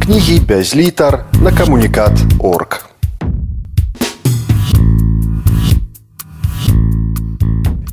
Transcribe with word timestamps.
Книги 0.00 0.40
без 0.48 0.74
литр 0.74 1.24
на 1.42 1.50
коммуникат.орг. 1.50 2.86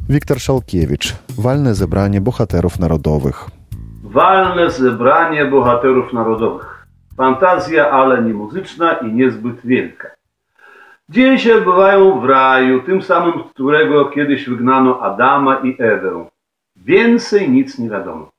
Wiktor 0.09 0.39
Szalkiewicz. 0.39 1.15
Walne 1.37 1.75
zebranie 1.75 2.21
bohaterów 2.21 2.79
narodowych. 2.79 3.49
Walne 4.03 4.71
zebranie 4.71 5.45
bohaterów 5.45 6.13
narodowych. 6.13 6.87
Fantazja, 7.17 7.91
ale 7.91 8.21
nie 8.21 8.33
muzyczna 8.33 8.93
i 8.93 9.13
niezbyt 9.13 9.55
wielka. 9.63 10.07
Dzieje 11.09 11.39
się 11.39 11.55
odbywają 11.55 12.19
w 12.19 12.25
raju, 12.25 12.81
tym 12.81 13.01
samym, 13.01 13.33
z 13.49 13.53
którego 13.53 14.05
kiedyś 14.05 14.49
wygnano 14.49 14.99
Adama 15.01 15.59
i 15.63 15.75
Ewę. 15.79 16.25
Więcej 16.75 17.49
nic 17.49 17.79
nie 17.79 17.89
wiadomo. 17.89 18.29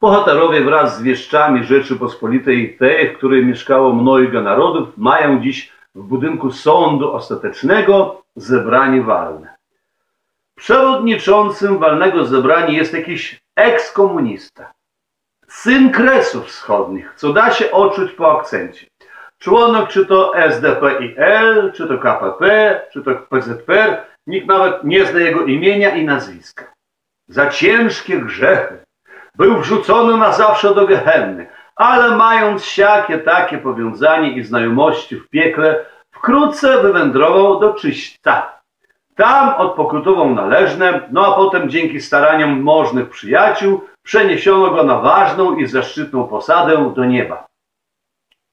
Bohaterowie 0.00 0.64
wraz 0.64 0.98
z 0.98 1.02
wieszczami 1.02 1.64
Rzeczypospolitej 1.64 2.76
tej, 2.76 3.14
w 3.14 3.18
której 3.18 3.46
mieszkało 3.46 3.92
mnojga 3.92 4.42
narodów, 4.42 4.88
mają 4.96 5.42
dziś 5.42 5.72
w 5.94 6.02
budynku 6.02 6.50
sądu 6.50 7.12
ostatecznego 7.12 8.22
zebranie 8.36 9.02
walne. 9.02 9.56
Przewodniczącym 10.56 11.78
walnego 11.78 12.24
zebrania 12.24 12.68
jest 12.68 12.92
jakiś 12.92 13.40
ekskomunista. 13.56 14.72
Syn 15.48 15.92
Kresów 15.92 16.46
Wschodnich, 16.46 17.12
co 17.16 17.32
da 17.32 17.50
się 17.50 17.70
odczuć 17.70 18.12
po 18.12 18.38
akcencie. 18.38 18.86
Członek 19.38 19.88
czy 19.88 20.06
to 20.06 20.32
SDPIL, 20.50 21.72
czy 21.74 21.88
to 21.88 21.98
KPP, 21.98 22.80
czy 22.92 23.02
to 23.02 23.14
PZPR, 23.14 24.02
nikt 24.26 24.46
nawet 24.46 24.84
nie 24.84 25.06
zna 25.06 25.20
jego 25.20 25.44
imienia 25.44 25.96
i 25.96 26.04
nazwiska. 26.04 26.72
Za 27.28 27.50
ciężkie 27.50 28.20
grzechy 28.20 28.85
był 29.36 29.58
wrzucony 29.58 30.16
na 30.16 30.32
zawsze 30.32 30.74
do 30.74 30.86
gehenny, 30.86 31.46
ale 31.76 32.16
mając 32.16 32.64
siakie 32.64 33.18
takie 33.18 33.58
powiązanie 33.58 34.32
i 34.32 34.44
znajomości 34.44 35.16
w 35.16 35.28
piekle, 35.28 35.84
wkrótce 36.10 36.82
wywędrował 36.82 37.60
do 37.60 37.74
czyśćca. 37.74 38.56
Tam 39.14 39.54
odpokutował 39.54 40.34
należne, 40.34 41.08
no 41.10 41.26
a 41.26 41.36
potem 41.36 41.70
dzięki 41.70 42.00
staraniom 42.00 42.60
możnych 42.62 43.10
przyjaciół 43.10 43.84
przeniesiono 44.02 44.70
go 44.70 44.82
na 44.82 44.98
ważną 44.98 45.56
i 45.56 45.66
zaszczytną 45.66 46.24
posadę 46.24 46.92
do 46.96 47.04
nieba. 47.04 47.46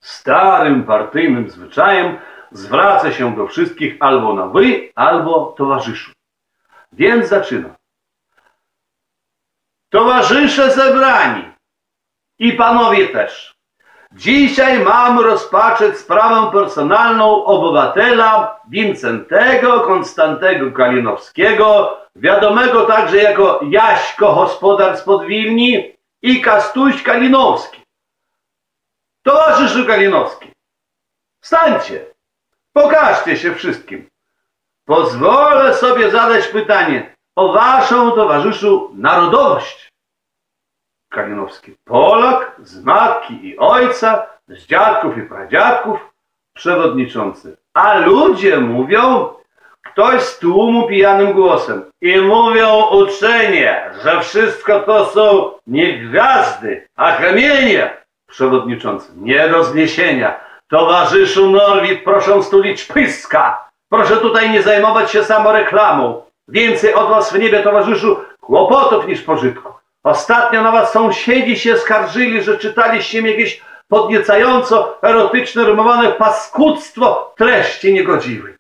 Starym 0.02 0.84
partyjnym 0.84 1.50
zwyczajem 1.50 2.18
zwraca 2.52 3.12
się 3.12 3.36
do 3.36 3.48
wszystkich 3.48 3.98
albo 4.00 4.34
na 4.34 4.48
wy, 4.48 4.92
albo 4.96 5.54
towarzyszu. 5.58 6.12
Więc 6.94 7.28
zaczyna. 7.28 7.70
Towarzysze 9.94 10.72
zebrani 10.72 11.44
i 12.40 12.54
panowie 12.54 13.08
też. 13.08 13.54
Dzisiaj 14.12 14.80
mam 14.80 15.20
rozpatrzeć 15.20 15.98
sprawę 15.98 16.52
personalną 16.52 17.46
obywatela 17.46 18.60
Wincentego 18.70 19.80
Konstantego 19.82 20.72
Kalinowskiego, 20.72 21.98
wiadomego 22.16 22.86
także 22.86 23.18
jako 23.18 23.60
Jaśko 23.70 24.34
Hospodar 24.34 24.98
z 24.98 25.02
Podwilni 25.02 25.96
i 26.22 26.42
Kastuś 26.42 27.04
Kalinowski. 27.04 27.82
Towarzyszu 29.24 29.86
Kalinowski, 29.86 30.52
stańcie, 31.42 32.06
pokażcie 32.74 33.38
się 33.38 33.56
wszystkim. 33.56 34.10
Pozwolę 34.86 35.74
sobie 35.74 36.12
zadać 36.12 36.48
pytanie 36.48 37.13
o 37.36 37.54
waszą, 37.54 38.12
towarzyszu, 38.12 38.92
narodowość. 38.96 39.90
Kalinowski, 41.12 41.76
Polak, 41.86 42.56
z 42.64 42.84
matki 42.84 43.48
i 43.48 43.58
ojca, 43.58 44.26
z 44.48 44.66
dziadków 44.66 45.18
i 45.18 45.22
pradziadków, 45.22 46.00
przewodniczący. 46.56 47.58
A 47.74 47.98
ludzie 47.98 48.58
mówią, 48.58 49.30
ktoś 49.84 50.22
z 50.22 50.40
tłumu 50.40 50.88
pijanym 50.88 51.34
głosem 51.34 51.84
i 52.02 52.22
mówią 52.22 52.86
uczenie, 52.86 53.92
że 54.04 54.22
wszystko 54.22 54.80
to 54.80 55.06
są 55.06 55.52
nie 55.68 56.00
gwiazdy, 56.00 56.88
a 56.96 57.16
kamienie. 57.16 57.98
Przewodniczący, 58.28 59.12
nie 59.16 59.50
do 59.50 59.64
zniesienia. 59.64 60.40
Towarzyszu 60.68 61.52
Norwid, 61.52 62.04
proszę 62.04 62.44
stulić 62.44 62.86
pyska. 62.86 63.70
Proszę 63.90 64.18
tutaj 64.18 64.50
nie 64.50 64.62
zajmować 64.62 65.12
się 65.12 65.24
samoreklamą. 65.24 66.22
Więcej 66.48 66.94
od 66.94 67.10
was 67.10 67.34
w 67.34 67.40
niebie, 67.40 67.64
towarzyszu, 67.64 68.18
kłopotów 68.42 69.08
niż 69.08 69.22
pożytku. 69.22 69.74
Ostatnio 70.04 70.62
na 70.62 70.72
was 70.72 70.92
sąsiedzi 70.92 71.60
się 71.60 71.78
skarżyli, 71.78 72.44
że 72.44 72.58
czytaliście 72.58 73.22
mi 73.22 73.32
jakieś 73.32 73.62
podniecająco 73.88 74.98
erotyczne, 75.02 75.66
rymowane 75.66 76.12
paskudztwo 76.12 77.34
treści 77.38 77.94
niegodziwej. 77.94 78.54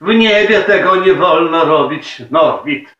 W 0.00 0.14
niebie 0.14 0.60
tego 0.60 0.96
nie 0.96 1.14
wolno 1.14 1.64
robić, 1.64 2.22
Norwid. 2.30 2.96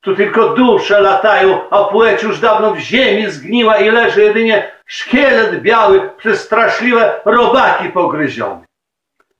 Tu 0.00 0.16
tylko 0.16 0.48
dusze 0.48 1.00
latają, 1.00 1.70
a 1.70 1.84
płeć 1.84 2.22
już 2.22 2.40
dawno 2.40 2.74
w 2.74 2.78
ziemi 2.78 3.30
zgniła 3.30 3.76
i 3.76 3.90
leży 3.90 4.22
jedynie 4.22 4.72
szkielet 4.86 5.62
biały 5.62 6.10
przez 6.16 6.40
straszliwe 6.40 7.20
robaki 7.24 7.88
pogryzione. 7.88 8.67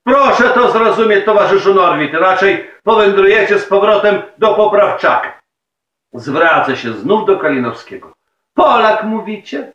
Proszę 0.08 0.50
to 0.50 0.70
zrozumieć, 0.70 1.24
towarzyszu 1.24 1.74
Norwid, 1.74 2.14
raczej 2.14 2.70
powędrujecie 2.84 3.58
z 3.58 3.66
powrotem 3.66 4.22
do 4.38 4.54
Poprawczaka. 4.54 5.40
Zwraca 6.12 6.76
się 6.76 6.92
znów 6.92 7.26
do 7.26 7.38
Kalinowskiego. 7.38 8.12
Polak 8.54 9.04
mówicie? 9.04 9.72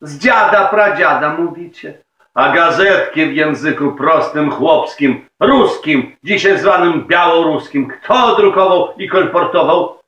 Z 0.00 0.18
dziada, 0.18 0.68
pradziada 0.68 1.30
mówicie? 1.30 1.98
A 2.34 2.52
gazetki 2.52 3.26
w 3.26 3.32
języku 3.32 3.92
prostym, 3.92 4.50
chłopskim, 4.50 5.26
ruskim, 5.40 6.16
dzisiaj 6.24 6.58
zwanym 6.58 7.04
białoruskim, 7.06 7.88
kto 7.88 8.36
drukował 8.36 8.94
i 8.98 9.08
kolportował? 9.08 9.98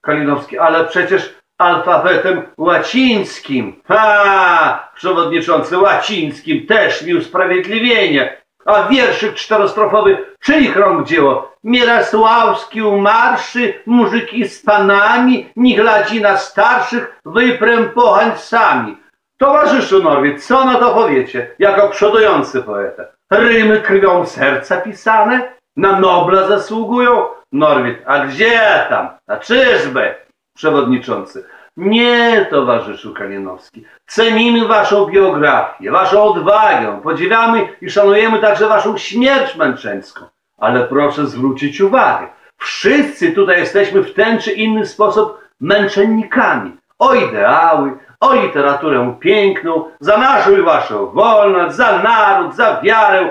Kalinowski, 0.00 0.58
ale 0.58 0.84
przecież 0.84 1.34
alfabetem 1.58 2.42
łacińskim. 2.56 3.82
Ha! 3.88 4.90
Przewodniczący 4.94 5.78
łacińskim 5.78 6.66
też 6.66 7.02
mi 7.02 7.14
usprawiedliwienie. 7.14 8.38
A 8.68 8.88
wierszyk 8.88 9.34
czterostrofowy 9.34 10.26
czyich 10.40 10.76
rąk 10.76 11.06
dzieło? 11.06 11.52
Mierasławski 11.64 12.82
umarszy, 12.82 13.74
muzyki 13.86 14.48
z 14.48 14.62
panami, 14.62 15.48
nigladzi 15.56 16.20
na 16.20 16.36
starszych, 16.36 17.20
wyprem 17.24 17.90
pochańcami. 17.90 18.96
Towarzyszu 19.38 20.02
Norwid, 20.02 20.44
co 20.44 20.64
na 20.64 20.74
to 20.74 20.94
powiecie, 20.94 21.50
jako 21.58 21.88
przodujący 21.88 22.62
poeta? 22.62 23.02
Rymy 23.30 23.80
krwią 23.80 24.26
serca 24.26 24.76
pisane? 24.76 25.52
Na 25.76 26.00
Nobla 26.00 26.48
zasługują? 26.48 27.26
Norwid, 27.52 27.98
a 28.06 28.26
gdzie 28.26 28.86
tam? 28.88 29.08
A 29.26 29.36
czyżby? 29.36 30.14
Przewodniczący. 30.56 31.44
Nie, 31.78 32.46
towarzyszu 32.50 33.14
Kalinowski. 33.14 33.84
Cenimy 34.06 34.68
waszą 34.68 35.06
biografię, 35.06 35.90
waszą 35.90 36.22
odwagę, 36.22 37.00
podziwiamy 37.02 37.68
i 37.80 37.90
szanujemy 37.90 38.38
także 38.38 38.68
waszą 38.68 38.96
śmierć 38.96 39.56
męczeńską. 39.56 40.24
Ale 40.58 40.84
proszę 40.84 41.26
zwrócić 41.26 41.80
uwagę, 41.80 42.26
wszyscy 42.56 43.32
tutaj 43.32 43.58
jesteśmy 43.58 44.02
w 44.02 44.14
ten 44.14 44.40
czy 44.40 44.52
inny 44.52 44.86
sposób 44.86 45.38
męczennikami. 45.60 46.76
O 46.98 47.14
ideały, 47.14 47.98
o 48.20 48.34
literaturę 48.34 49.14
piękną, 49.20 49.84
za 50.00 50.18
naszą 50.18 50.58
i 50.58 50.62
waszą 50.62 51.06
wolność, 51.06 51.76
za 51.76 51.98
naród, 51.98 52.54
za 52.54 52.80
wiarę. 52.80 53.30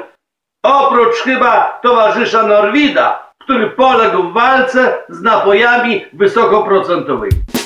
Oprócz 0.63 1.15
chyba 1.15 1.79
towarzysza 1.83 2.43
Norwida, 2.43 3.33
który 3.39 3.69
poległ 3.69 4.23
w 4.23 4.33
walce 4.33 4.97
z 5.09 5.21
napojami 5.21 6.05
wysokoprocentowymi. 6.13 7.56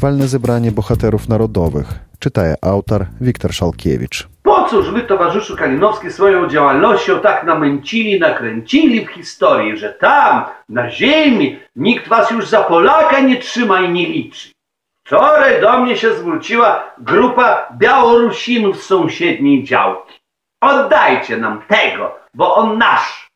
Walne 0.00 0.28
zebranie 0.28 0.72
bohaterów 0.72 1.28
narodowych. 1.28 1.86
Czytaje 2.18 2.54
autor 2.62 3.06
Wiktor 3.20 3.52
Szalkiewicz. 3.52 4.28
Po 4.42 4.64
cóż 4.64 4.90
wy, 4.90 5.02
towarzyszu 5.02 5.56
Kalinowski, 5.56 6.12
swoją 6.12 6.48
działalnością 6.48 7.20
tak 7.20 7.44
namęcili, 7.44 8.20
nakręcili 8.20 9.06
w 9.06 9.10
historii, 9.10 9.76
że 9.76 9.92
tam, 9.92 10.44
na 10.68 10.90
ziemi, 10.90 11.60
nikt 11.76 12.08
was 12.08 12.30
już 12.30 12.48
za 12.48 12.62
Polaka 12.62 13.20
nie 13.20 13.36
trzyma 13.36 13.80
i 13.80 13.92
nie 13.92 14.06
liczy. 14.06 14.48
Wczoraj 15.04 15.60
do 15.60 15.78
mnie 15.78 15.96
się 15.96 16.14
zwróciła 16.14 16.94
grupa 16.98 17.68
Białorusinów 17.78 18.82
z 18.82 18.86
sąsiedniej 18.86 19.64
działki. 19.64 20.20
Oddajcie 20.60 21.36
nam 21.36 21.62
tego, 21.68 22.14
bo 22.34 22.54
on 22.56 22.78
nasz. 22.78 23.28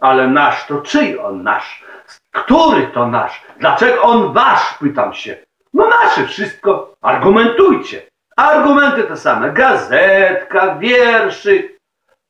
Ale 0.00 0.28
nasz 0.28 0.66
to 0.66 0.82
czyj 0.82 1.18
on 1.18 1.42
nasz? 1.42 1.84
Który 2.30 2.86
to 2.86 3.08
nasz? 3.08 3.42
Dlaczego 3.58 4.02
on 4.02 4.32
wasz? 4.32 4.74
Pytam 4.80 5.14
się. 5.14 5.36
No 5.74 5.88
nasze 5.88 6.26
wszystko. 6.26 6.94
Argumentujcie. 7.02 8.02
Argumenty 8.36 9.02
te 9.02 9.16
same. 9.16 9.52
Gazetka, 9.52 10.76
wierszyk. 10.78 11.78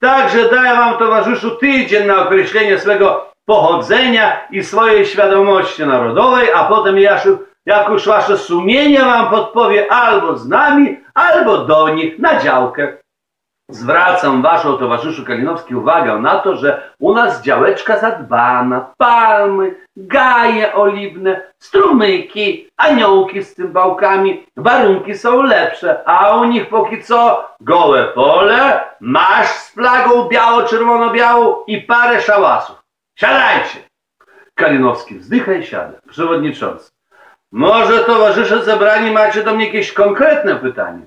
Także 0.00 0.50
daję 0.50 0.76
wam, 0.76 0.98
towarzyszu, 0.98 1.50
tydzień 1.50 2.06
na 2.06 2.22
określenie 2.22 2.78
swego 2.78 3.30
pochodzenia 3.48 4.48
i 4.50 4.64
swojej 4.64 5.06
świadomości 5.06 5.86
narodowej, 5.86 6.52
a 6.52 6.64
potem 6.64 6.98
Jasiu 6.98 7.38
Jak 7.66 7.88
już 7.88 8.06
wasze 8.06 8.38
sumienie 8.38 9.00
wam 9.00 9.30
podpowie 9.30 9.92
albo 9.92 10.36
z 10.36 10.48
nami, 10.48 11.00
albo 11.14 11.58
do 11.58 11.88
nich 11.88 12.18
na 12.18 12.40
działkę. 12.40 12.96
Zwracam 13.70 14.42
waszą 14.42 14.76
towarzyszu 14.76 15.24
Kalinowski 15.24 15.74
uwagę 15.74 16.18
na 16.18 16.38
to, 16.38 16.56
że 16.56 16.92
u 16.98 17.14
nas 17.14 17.42
działeczka 17.42 17.98
zadbana, 17.98 18.92
palmy, 18.98 19.74
gaje 19.96 20.74
oliwne, 20.74 21.52
strumyki, 21.58 22.68
aniołki 22.76 23.42
z 23.42 23.54
cymbałkami, 23.54 24.46
warunki 24.56 25.14
są 25.14 25.42
lepsze, 25.42 26.08
a 26.08 26.36
u 26.36 26.44
nich 26.44 26.68
póki 26.68 27.02
co 27.02 27.48
gołe 27.60 28.04
pole, 28.04 28.84
masz 29.00 29.48
z 29.48 29.72
plagą 29.72 30.28
biało-czerwono-białą 30.28 31.64
i 31.66 31.80
parę 31.80 32.20
szałasów. 32.20 32.82
Siadajcie! 33.18 33.78
Kalinowski 34.54 35.18
wzdycha 35.18 35.52
i 35.52 35.66
siada. 35.66 35.98
Przewodniczący. 36.08 36.90
Może 37.52 38.04
towarzysze 38.04 38.64
zebrani 38.64 39.10
macie 39.10 39.42
do 39.42 39.54
mnie 39.54 39.66
jakieś 39.66 39.92
konkretne 39.92 40.56
pytanie? 40.56 41.06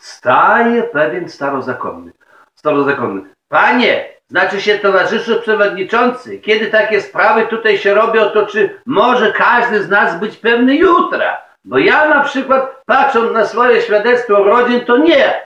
Staje 0.00 0.82
pewien 0.82 1.28
starozakonny. 1.28 2.12
Starozakonny. 2.54 3.22
Panie, 3.48 4.08
znaczy 4.32 4.60
się 4.60 4.78
towarzysze 4.78 5.36
przewodniczący, 5.36 6.38
kiedy 6.38 6.66
takie 6.66 7.00
sprawy 7.00 7.46
tutaj 7.46 7.78
się 7.78 7.94
robią, 7.94 8.30
to 8.30 8.46
czy 8.46 8.80
może 8.86 9.32
każdy 9.32 9.82
z 9.82 9.88
nas 9.88 10.20
być 10.20 10.36
pewny 10.36 10.76
jutra? 10.76 11.36
Bo 11.64 11.78
ja 11.78 12.08
na 12.08 12.24
przykład, 12.24 12.82
patrząc 12.86 13.32
na 13.32 13.44
swoje 13.44 13.80
świadectwo 13.82 14.44
rodzin, 14.44 14.80
to 14.80 14.96
nie. 14.96 15.42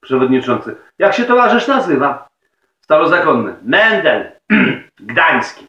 Przewodniczący. 0.00 0.76
Jak 0.98 1.14
się 1.14 1.24
towarzysz 1.24 1.66
nazywa? 1.66 2.28
Starozakonny. 2.80 3.54
Mendel. 3.62 4.32
Gdański. 5.00 5.66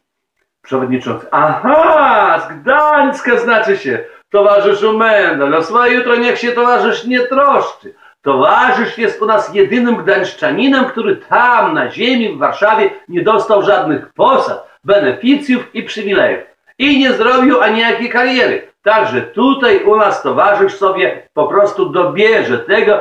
Przewodniczący. 0.62 1.26
Aha, 1.30 2.40
z 2.40 2.54
Gdańska 2.54 3.38
znaczy 3.38 3.78
się. 3.78 4.04
Towarzyszu 4.30 4.98
Mendel. 4.98 5.50
No 5.50 5.62
swoje 5.62 5.94
jutro 5.94 6.16
niech 6.16 6.38
się 6.38 6.52
towarzysz 6.52 7.04
nie 7.04 7.20
troszczy. 7.20 7.94
Towarzysz 8.26 8.98
jest 8.98 9.22
u 9.22 9.26
nas 9.26 9.54
jedynym 9.54 9.96
gdańszczaninem, 9.96 10.84
który 10.84 11.16
tam 11.16 11.74
na 11.74 11.90
ziemi 11.90 12.28
w 12.28 12.38
Warszawie 12.38 12.90
nie 13.08 13.22
dostał 13.22 13.62
żadnych 13.62 14.12
posad, 14.12 14.68
beneficjów 14.84 15.74
i 15.74 15.82
przywilejów. 15.82 16.44
I 16.78 16.98
nie 16.98 17.12
zrobił 17.12 17.62
ani 17.62 17.80
jakiej 17.80 18.08
kariery. 18.08 18.72
Także 18.82 19.22
tutaj 19.22 19.84
u 19.84 19.96
nas 19.96 20.22
towarzysz 20.22 20.74
sobie 20.74 21.28
po 21.34 21.46
prostu 21.46 21.88
dobierze 21.88 22.58
tego, 22.58 23.00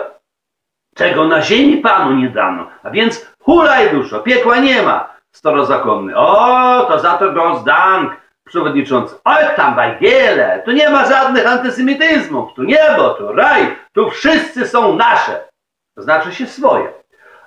czego 0.95 1.27
na 1.27 1.42
ziemi 1.42 1.77
panu 1.77 2.16
nie 2.16 2.30
dano. 2.30 2.68
A 2.83 2.89
więc 2.89 3.31
hulaj 3.42 3.89
duszo, 3.92 4.19
piekła 4.19 4.57
nie 4.57 4.81
ma. 4.81 5.10
Starozakonny. 5.31 6.18
O, 6.18 6.86
to 6.89 7.00
za 7.00 7.18
to 7.18 7.31
Gosdank, 7.31 8.12
przewodniczący. 8.46 9.16
Oj, 9.26 9.44
tam 9.56 9.76
bajgiele, 9.76 10.62
tu 10.66 10.72
nie 10.72 10.90
ma 10.90 11.06
żadnych 11.06 11.48
antysemityzmów, 11.48 12.54
tu 12.54 12.64
niebo, 12.64 13.10
tu 13.10 13.34
raj, 13.34 13.76
tu 13.94 14.10
wszyscy 14.10 14.68
są 14.68 14.96
nasze. 14.96 15.48
To 15.96 16.02
znaczy 16.02 16.36
się 16.36 16.48
swoje. 16.48 16.94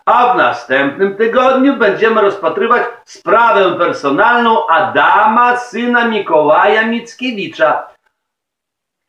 A 0.06 0.34
w 0.34 0.36
następnym 0.36 1.16
tygodniu 1.16 1.76
będziemy 1.76 2.20
rozpatrywać 2.20 2.82
sprawę 3.04 3.78
personalną 3.78 4.66
Adama, 4.66 5.56
syna 5.56 6.08
Mikołaja 6.08 6.86
Mickiewicza. 6.86 7.88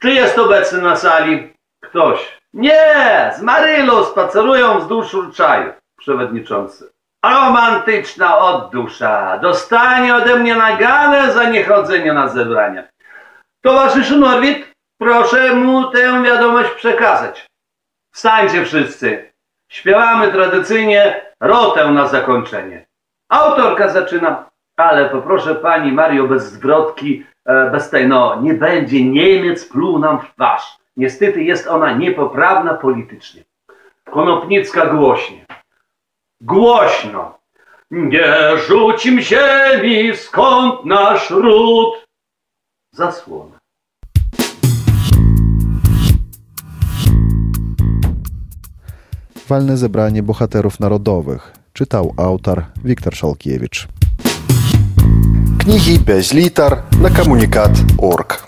Czy 0.01 0.11
jest 0.11 0.39
obecny 0.39 0.81
na 0.81 0.95
sali? 0.95 1.53
Ktoś. 1.83 2.37
Nie, 2.53 3.31
z 3.37 3.41
Marylą 3.41 4.03
spacerują 4.03 4.79
wzdłuż 4.79 5.13
Urczaju, 5.13 5.73
przewodniczący. 5.97 6.91
Romantyczna 7.25 8.37
oddusza. 8.37 9.37
Dostanie 9.37 10.15
ode 10.15 10.35
mnie 10.35 10.55
naganę 10.55 11.33
za 11.33 11.49
niechodzenie 11.49 12.13
na 12.13 12.27
zebrania. 12.27 12.83
Towarzyszu 13.61 14.17
Norwid, 14.17 14.73
proszę 14.97 15.55
mu 15.55 15.91
tę 15.91 16.23
wiadomość 16.23 16.69
przekazać. 16.71 17.47
Wstańcie 18.13 18.65
wszyscy. 18.65 19.31
Śpiewamy 19.71 20.31
tradycyjnie 20.31 21.21
rotę 21.41 21.87
na 21.91 22.07
zakończenie. 22.07 22.85
Autorka 23.29 23.89
zaczyna, 23.89 24.49
ale 24.77 25.09
poproszę 25.09 25.55
pani 25.55 25.91
Mario 25.91 26.27
bez 26.27 26.51
zwrotki, 26.51 27.25
e, 27.45 27.71
bez 27.71 27.89
tej, 27.89 28.07
no, 28.07 28.41
nie 28.41 28.53
będzie 28.53 29.05
Niemiec 29.05 29.69
pluł 29.69 29.99
nam 29.99 30.19
w 30.19 30.33
twarz. 30.33 30.77
Niestety 30.97 31.43
jest 31.43 31.67
ona 31.67 31.91
niepoprawna 31.91 32.73
politycznie. 32.73 33.43
Konopnicka 34.11 34.85
głośnie. 34.85 35.45
Głośno. 36.40 37.38
Nie 37.90 38.58
rzucim 38.68 39.20
ziemi, 39.20 40.16
skąd 40.16 40.84
nasz 40.84 41.30
ród? 41.30 42.04
Zasłona. 42.92 43.58
Walne 49.48 49.76
zebranie 49.76 50.22
bohaterów 50.22 50.80
narodowych. 50.80 51.52
Czytał 51.72 52.14
autor 52.16 52.64
Wiktor 52.84 53.14
Szalkiewicz. 53.14 53.88
Книги 55.58 55.98
без 56.06 56.32
литр 56.32 56.82
на 57.00 57.10
коммуникат.орг. 57.10 58.47